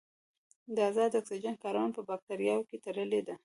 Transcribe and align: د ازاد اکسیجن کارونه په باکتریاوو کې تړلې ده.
د 0.75 0.77
ازاد 0.89 1.11
اکسیجن 1.19 1.55
کارونه 1.63 1.93
په 1.95 2.01
باکتریاوو 2.09 2.67
کې 2.69 2.77
تړلې 2.85 3.21
ده. 3.27 3.35